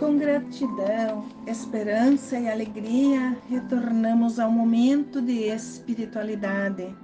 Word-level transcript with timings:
Com 0.00 0.16
gratidão, 0.16 1.26
esperança 1.46 2.38
e 2.38 2.48
alegria, 2.48 3.36
retornamos 3.50 4.40
ao 4.40 4.50
momento 4.50 5.20
de 5.20 5.42
espiritualidade. 5.48 6.96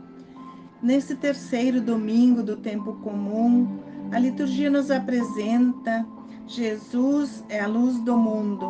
Nesse 0.83 1.15
terceiro 1.15 1.79
domingo 1.79 2.43
do 2.43 2.57
tempo 2.57 2.95
comum, 3.03 3.81
a 4.11 4.19
liturgia 4.19 4.71
nos 4.71 4.91
apresenta 4.91 6.07
Jesus 6.47 7.45
é 7.51 7.61
a 7.61 7.67
luz 7.67 8.01
do 8.01 8.17
mundo. 8.17 8.67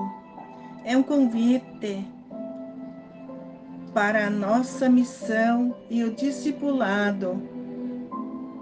É 0.84 0.97
um 0.97 1.05
convite 1.05 2.05
para 3.95 4.27
a 4.27 4.30
nossa 4.30 4.88
missão 4.88 5.73
e 5.88 6.02
o 6.02 6.12
discipulado 6.12 7.55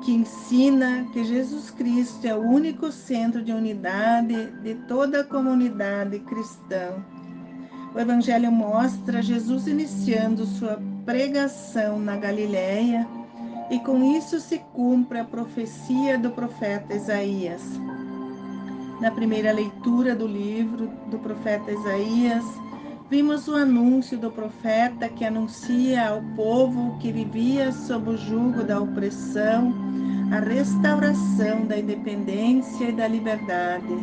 que 0.04 0.12
ensina 0.12 1.06
que 1.12 1.24
Jesus 1.24 1.70
Cristo 1.70 2.26
é 2.26 2.34
o 2.34 2.42
único 2.42 2.92
centro 2.92 3.42
de 3.42 3.52
unidade 3.52 4.50
de 4.62 4.74
toda 4.86 5.20
a 5.20 5.24
comunidade 5.24 6.18
cristã. 6.20 7.02
O 7.94 7.98
Evangelho 7.98 8.52
mostra 8.52 9.22
Jesus 9.22 9.66
iniciando 9.66 10.44
sua 10.44 10.78
pregação 11.06 11.98
na 11.98 12.16
Galiléia 12.16 13.08
e 13.70 13.78
com 13.78 14.04
isso 14.14 14.38
se 14.40 14.58
cumpre 14.74 15.20
a 15.20 15.24
profecia 15.24 16.18
do 16.18 16.30
profeta 16.30 16.92
Isaías. 16.92 17.62
Na 19.00 19.10
primeira 19.10 19.52
leitura 19.52 20.14
do 20.14 20.26
livro 20.26 20.90
do 21.06 21.18
profeta 21.18 21.72
Isaías, 21.72 22.44
vimos 23.10 23.48
o 23.48 23.54
anúncio 23.54 24.18
do 24.18 24.30
profeta 24.30 25.08
que 25.08 25.24
anuncia 25.24 26.08
ao 26.08 26.22
povo 26.34 26.98
que 26.98 27.12
vivia 27.12 27.70
sob 27.72 28.10
o 28.10 28.16
jugo 28.16 28.64
da 28.64 28.80
opressão 28.80 29.72
a 30.32 30.40
restauração 30.40 31.66
da 31.66 31.78
independência 31.78 32.88
e 32.88 32.92
da 32.92 33.06
liberdade. 33.06 33.94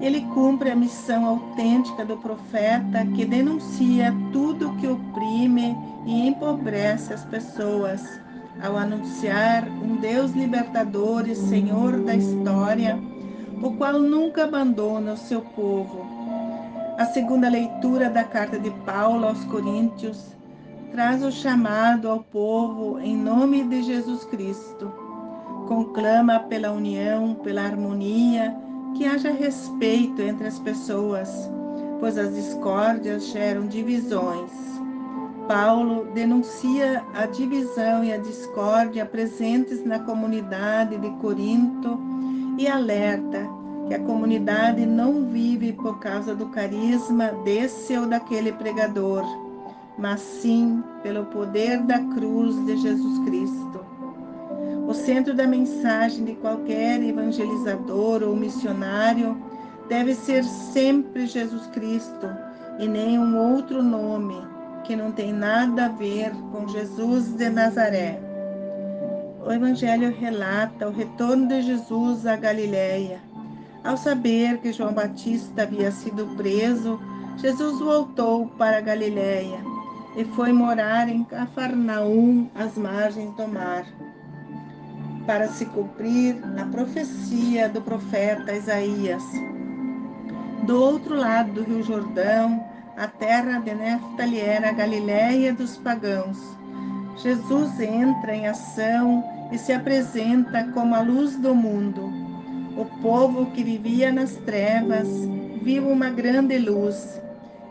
Ele 0.00 0.20
cumpre 0.34 0.70
a 0.70 0.76
missão 0.76 1.24
autêntica 1.24 2.04
do 2.04 2.16
profeta 2.16 3.06
que 3.14 3.24
denuncia 3.24 4.14
tudo 4.32 4.76
que 4.76 4.86
oprime 4.86 5.76
e 6.06 6.28
empobrece 6.28 7.12
as 7.12 7.24
pessoas, 7.24 8.20
ao 8.62 8.76
anunciar 8.76 9.66
um 9.68 9.96
Deus 9.96 10.32
libertador 10.32 11.28
e 11.28 11.34
Senhor 11.34 12.00
da 12.04 12.14
história, 12.14 12.98
o 13.62 13.72
qual 13.72 13.98
nunca 13.98 14.44
abandona 14.44 15.14
o 15.14 15.16
seu 15.16 15.40
povo. 15.40 16.06
A 16.96 17.06
segunda 17.06 17.48
leitura 17.48 18.08
da 18.08 18.22
carta 18.22 18.56
de 18.56 18.70
Paulo 18.70 19.26
aos 19.26 19.44
Coríntios 19.46 20.34
traz 20.92 21.24
o 21.24 21.32
chamado 21.32 22.08
ao 22.08 22.20
povo 22.20 23.00
em 23.00 23.16
nome 23.16 23.64
de 23.64 23.82
Jesus 23.82 24.24
Cristo 24.24 24.92
conclama 25.66 26.38
pela 26.40 26.70
união, 26.70 27.34
pela 27.34 27.62
harmonia, 27.62 28.54
que 28.96 29.04
haja 29.04 29.32
respeito 29.32 30.22
entre 30.22 30.46
as 30.46 30.60
pessoas, 30.60 31.50
pois 31.98 32.16
as 32.16 32.32
discórdias 32.32 33.26
geram 33.26 33.66
divisões. 33.66 34.52
Paulo 35.48 36.06
denuncia 36.14 37.02
a 37.12 37.26
divisão 37.26 38.04
e 38.04 38.12
a 38.12 38.18
discórdia 38.18 39.04
presentes 39.04 39.84
na 39.84 39.98
comunidade 39.98 40.96
de 40.98 41.10
Corinto 41.16 41.98
e 42.56 42.68
alerta 42.68 43.63
que 43.86 43.94
a 43.94 43.98
comunidade 44.00 44.86
não 44.86 45.26
vive 45.26 45.72
por 45.72 45.98
causa 45.98 46.34
do 46.34 46.46
carisma 46.46 47.28
desse 47.44 47.96
ou 47.96 48.06
daquele 48.06 48.52
pregador, 48.52 49.24
mas 49.98 50.20
sim 50.20 50.82
pelo 51.02 51.26
poder 51.26 51.82
da 51.82 51.98
cruz 51.98 52.56
de 52.64 52.76
Jesus 52.76 53.18
Cristo. 53.26 53.84
O 54.86 54.94
centro 54.94 55.34
da 55.34 55.46
mensagem 55.46 56.24
de 56.24 56.34
qualquer 56.34 57.02
evangelizador 57.02 58.22
ou 58.22 58.36
missionário 58.36 59.36
deve 59.88 60.14
ser 60.14 60.44
sempre 60.44 61.26
Jesus 61.26 61.66
Cristo 61.68 62.28
e 62.78 62.86
nenhum 62.88 63.36
outro 63.54 63.82
nome 63.82 64.36
que 64.84 64.94
não 64.94 65.10
tem 65.12 65.32
nada 65.32 65.86
a 65.86 65.88
ver 65.88 66.30
com 66.52 66.68
Jesus 66.68 67.34
de 67.34 67.48
Nazaré. 67.48 68.20
O 69.44 69.52
Evangelho 69.52 70.10
relata 70.10 70.88
o 70.88 70.92
retorno 70.92 71.48
de 71.48 71.62
Jesus 71.62 72.26
à 72.26 72.36
Galiléia. 72.36 73.20
Ao 73.84 73.96
saber 73.96 74.58
que 74.58 74.72
João 74.72 74.94
Batista 74.94 75.62
havia 75.62 75.92
sido 75.92 76.26
preso, 76.36 76.98
Jesus 77.36 77.78
voltou 77.78 78.48
para 78.48 78.80
Galiléia 78.80 79.58
e 80.16 80.24
foi 80.24 80.52
morar 80.52 81.08
em 81.08 81.22
Cafarnaum, 81.24 82.48
às 82.54 82.76
margens 82.76 83.34
do 83.34 83.46
mar 83.46 83.84
para 85.26 85.48
se 85.48 85.64
cumprir 85.66 86.36
a 86.60 86.64
profecia 86.66 87.68
do 87.68 87.80
profeta 87.80 88.52
Isaías. 88.52 89.22
Do 90.64 90.80
outro 90.80 91.16
lado 91.16 91.52
do 91.52 91.62
Rio 91.62 91.82
Jordão, 91.82 92.64
a 92.96 93.06
terra 93.06 93.58
de 93.58 93.74
Neftali 93.74 94.40
era 94.40 94.68
a 94.68 94.72
Galiléia 94.72 95.52
dos 95.52 95.76
pagãos. 95.76 96.38
Jesus 97.16 97.80
entra 97.80 98.34
em 98.34 98.46
ação 98.46 99.24
e 99.52 99.58
se 99.58 99.72
apresenta 99.72 100.64
como 100.72 100.94
a 100.94 101.00
luz 101.00 101.36
do 101.36 101.54
mundo. 101.54 102.23
O 102.76 102.84
povo 103.00 103.46
que 103.52 103.62
vivia 103.62 104.12
nas 104.12 104.36
trevas 104.38 105.08
viu 105.62 105.88
uma 105.88 106.10
grande 106.10 106.58
luz, 106.58 107.22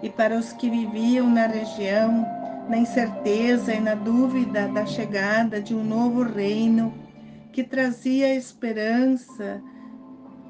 e 0.01 0.09
para 0.09 0.37
os 0.37 0.53
que 0.53 0.69
viviam 0.69 1.29
na 1.29 1.45
região, 1.45 2.25
na 2.69 2.77
incerteza 2.77 3.73
e 3.73 3.79
na 3.81 3.95
dúvida 3.95 4.67
da 4.69 4.85
chegada 4.85 5.61
de 5.61 5.75
um 5.75 5.83
novo 5.83 6.23
reino, 6.23 6.93
que 7.51 7.63
trazia 7.63 8.27
a 8.27 8.35
esperança 8.35 9.61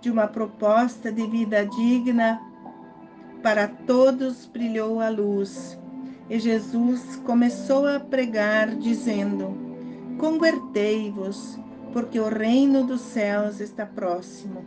de 0.01 0.11
uma 0.11 0.27
proposta 0.27 1.11
de 1.11 1.25
vida 1.27 1.65
digna, 1.65 2.39
para 3.41 3.67
todos 3.67 4.45
brilhou 4.45 5.01
a 5.01 5.09
luz. 5.09 5.79
E 6.29 6.39
Jesus 6.39 7.15
começou 7.25 7.87
a 7.87 7.99
pregar, 7.99 8.75
dizendo: 8.75 9.57
Convertei-vos, 10.17 11.59
porque 11.93 12.19
o 12.19 12.27
reino 12.27 12.83
dos 12.83 12.99
céus 12.99 13.61
está 13.61 13.85
próximo. 13.85 14.65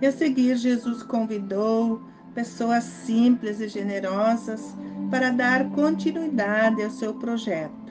E 0.00 0.06
a 0.06 0.12
seguir, 0.12 0.56
Jesus 0.56 1.02
convidou 1.02 2.02
pessoas 2.34 2.82
simples 2.82 3.60
e 3.60 3.68
generosas 3.68 4.74
para 5.10 5.30
dar 5.30 5.70
continuidade 5.70 6.82
ao 6.82 6.90
seu 6.90 7.14
projeto 7.14 7.86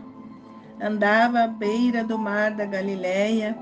andava 0.79 1.41
à 1.41 1.47
beira 1.47 2.03
do 2.03 2.17
mar 2.17 2.51
da 2.51 2.65
Galileia, 2.65 3.57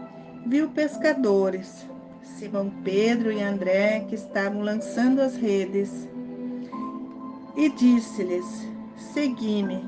viu 0.45 0.69
pescadores, 0.69 1.87
Simão 2.21 2.71
Pedro 2.83 3.31
e 3.31 3.41
André, 3.41 4.05
que 4.09 4.15
estavam 4.15 4.61
lançando 4.61 5.21
as 5.21 5.35
redes, 5.35 6.09
e 7.55 7.69
disse-lhes: 7.69 8.45
Segui-me, 8.97 9.87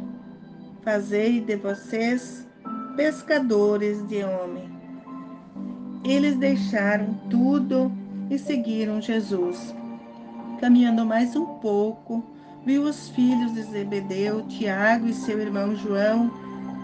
fazei 0.83 1.41
de 1.41 1.55
vocês 1.55 2.47
pescadores 2.95 4.05
de 4.07 4.23
homem. 4.23 4.74
Eles 6.05 6.37
deixaram 6.37 7.15
tudo 7.29 7.91
e 8.29 8.37
seguiram 8.37 9.01
Jesus. 9.01 9.75
Caminhando 10.61 11.05
mais 11.05 11.35
um 11.35 11.45
pouco, 11.59 12.23
viu 12.65 12.83
os 12.83 13.09
filhos 13.09 13.53
de 13.53 13.63
Zebedeu, 13.63 14.43
Tiago 14.43 15.07
e 15.07 15.13
seu 15.13 15.39
irmão 15.41 15.75
João 15.75 16.31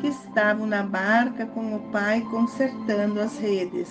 que 0.02 0.08
estavam 0.08 0.66
na 0.66 0.82
barca 0.82 1.46
com 1.46 1.76
o 1.76 1.80
pai 1.92 2.22
consertando 2.32 3.20
as 3.20 3.38
redes. 3.38 3.88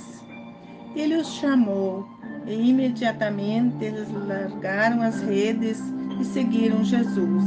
Ele 0.97 1.15
os 1.17 1.29
chamou 1.35 2.09
e 2.47 2.71
imediatamente 2.71 3.85
eles 3.85 4.09
largaram 4.11 5.01
as 5.01 5.23
redes 5.23 5.81
e 6.21 6.25
seguiram 6.25 6.83
Jesus. 6.83 7.45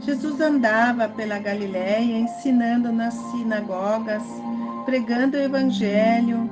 Jesus 0.00 0.40
andava 0.40 1.08
pela 1.08 1.38
Galiléia 1.38 2.18
ensinando 2.18 2.92
nas 2.92 3.14
sinagogas, 3.14 4.22
pregando 4.84 5.36
o 5.36 5.40
evangelho 5.40 6.47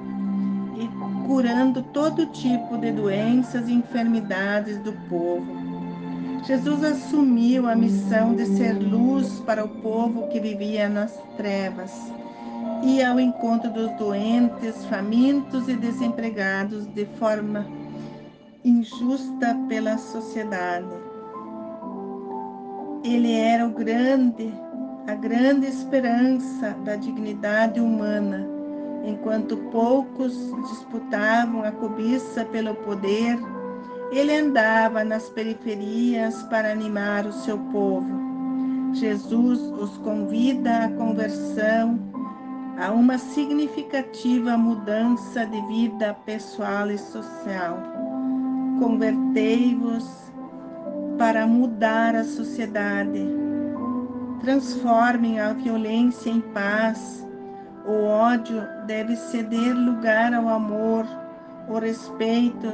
curando 1.26 1.82
todo 1.82 2.26
tipo 2.26 2.78
de 2.78 2.92
doenças 2.92 3.68
e 3.68 3.72
enfermidades 3.72 4.78
do 4.78 4.92
povo. 5.08 5.46
Jesus 6.46 6.84
assumiu 6.84 7.68
a 7.68 7.74
missão 7.74 8.34
de 8.34 8.46
ser 8.46 8.72
luz 8.74 9.40
para 9.40 9.64
o 9.64 9.68
povo 9.68 10.28
que 10.28 10.38
vivia 10.38 10.88
nas 10.88 11.12
trevas 11.36 11.92
e 12.84 13.02
ao 13.02 13.18
encontro 13.18 13.68
dos 13.70 13.90
doentes, 13.96 14.84
famintos 14.86 15.68
e 15.68 15.74
desempregados 15.74 16.86
de 16.86 17.04
forma 17.18 17.66
injusta 18.64 19.56
pela 19.68 19.98
sociedade. 19.98 20.86
Ele 23.02 23.32
era 23.32 23.66
o 23.66 23.70
grande, 23.70 24.52
a 25.08 25.14
grande 25.14 25.66
esperança 25.66 26.76
da 26.84 26.94
dignidade 26.94 27.80
humana, 27.80 28.55
enquanto 29.26 29.56
poucos 29.72 30.32
disputavam 30.70 31.64
a 31.64 31.72
cobiça 31.72 32.44
pelo 32.44 32.76
poder 32.76 33.36
ele 34.12 34.32
andava 34.32 35.02
nas 35.02 35.28
periferias 35.28 36.44
para 36.44 36.70
animar 36.70 37.26
o 37.26 37.32
seu 37.32 37.58
povo. 37.58 38.06
Jesus 38.92 39.58
os 39.60 39.98
convida 39.98 40.84
à 40.84 40.88
conversão, 40.90 41.98
a 42.78 42.92
uma 42.92 43.18
significativa 43.18 44.56
mudança 44.56 45.44
de 45.44 45.60
vida 45.62 46.14
pessoal 46.24 46.88
e 46.88 46.96
social. 46.96 47.82
Convertei-vos 48.78 50.08
para 51.18 51.48
mudar 51.48 52.14
a 52.14 52.22
sociedade. 52.22 53.26
Transformem 54.40 55.40
a 55.40 55.52
violência 55.52 56.30
em 56.30 56.40
paz. 56.40 57.25
O 57.86 58.04
ódio 58.04 58.62
deve 58.86 59.14
ceder 59.14 59.72
lugar 59.74 60.34
ao 60.34 60.48
amor. 60.48 61.06
O 61.68 61.78
respeito 61.78 62.66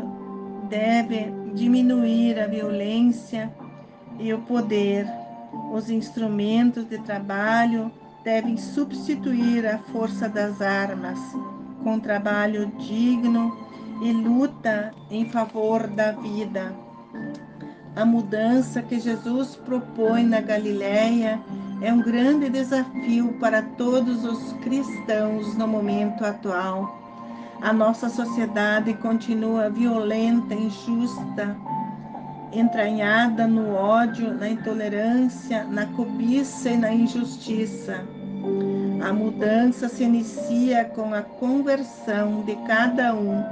deve 0.71 1.31
diminuir 1.55 2.41
a 2.41 2.47
violência 2.47 3.53
e 4.19 4.33
o 4.33 4.41
poder. 4.41 5.07
Os 5.73 5.91
instrumentos 5.91 6.89
de 6.89 6.99
trabalho 6.99 7.93
devem 8.25 8.57
substituir 8.57 9.67
a 9.67 9.79
força 9.79 10.29
das 10.29 10.63
armas 10.63 11.19
com 11.83 11.99
trabalho 11.99 12.67
digno 12.79 13.57
e 14.03 14.13
luta 14.13 14.93
em 15.11 15.29
favor 15.29 15.87
da 15.89 16.13
vida. 16.13 16.75
A 17.95 18.05
mudança 18.05 18.81
que 18.81 18.99
Jesus 18.99 19.57
propõe 19.57 20.25
na 20.25 20.41
Galileia 20.41 21.41
é 21.83 21.93
um 21.93 22.01
grande 22.01 22.49
desafio 22.49 23.33
para 23.41 23.61
todos 23.61 24.25
os 24.25 24.53
cristãos 24.63 25.57
no 25.57 25.67
momento 25.67 26.25
atual. 26.25 27.03
A 27.61 27.73
nossa 27.73 28.09
sociedade 28.09 28.95
continua 28.95 29.69
violenta, 29.69 30.55
injusta, 30.55 31.57
entranhada 32.53 33.49
no 33.49 33.75
ódio, 33.75 34.33
na 34.33 34.49
intolerância, 34.49 35.65
na 35.65 35.87
cobiça 35.87 36.71
e 36.71 36.77
na 36.77 36.93
injustiça. 36.93 38.05
A 39.05 39.13
mudança 39.13 39.89
se 39.89 40.05
inicia 40.05 40.85
com 40.85 41.13
a 41.13 41.23
conversão 41.23 42.43
de 42.43 42.55
cada 42.65 43.13
um. 43.13 43.43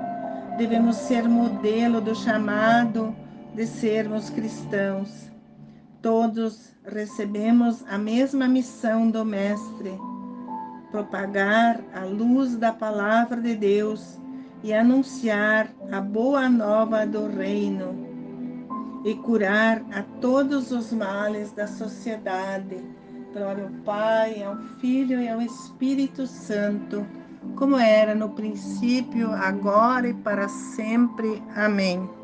Devemos 0.57 0.97
ser 0.97 1.29
modelo 1.29 2.01
do 2.01 2.15
chamado 2.15 3.15
de 3.55 3.67
sermos 3.67 4.31
cristãos. 4.31 5.31
Todos 6.03 6.73
recebemos 6.87 7.85
a 7.87 7.99
mesma 7.99 8.49
missão 8.49 9.11
do 9.11 9.23
Mestre: 9.23 9.99
propagar 10.91 11.81
a 11.95 12.05
luz 12.05 12.57
da 12.57 12.73
palavra 12.73 13.39
de 13.39 13.55
Deus 13.55 14.19
e 14.63 14.73
anunciar 14.73 15.69
a 15.93 16.01
boa 16.01 16.49
nova 16.49 17.07
do 17.07 17.27
Reino 17.29 18.09
e 19.05 19.15
curar 19.15 19.83
a 19.93 20.03
todos 20.21 20.71
os 20.71 20.91
males 20.93 21.53
da 21.53 21.67
sociedade. 21.67 22.79
Glória 23.35 23.65
ao 23.65 23.85
Pai, 23.85 24.43
ao 24.43 24.57
Filho 24.81 25.21
e 25.21 25.29
ao 25.29 25.41
Espírito 25.41 26.27
Santo, 26.27 27.07
como 27.57 27.77
era 27.77 28.15
no 28.15 28.31
princípio, 28.31 29.31
agora 29.33 30.09
e 30.09 30.15
para 30.15 30.49
sempre. 30.49 31.43
Amém. 31.55 32.20